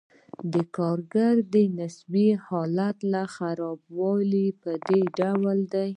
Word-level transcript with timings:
د 0.53 0.55
کارګر 0.77 1.35
د 1.53 1.55
نسبي 1.77 2.29
حالت 2.45 2.97
خرابوالی 3.35 4.47
په 4.61 4.71
دې 4.87 4.99
ډول 5.17 5.59
دی 5.73 5.89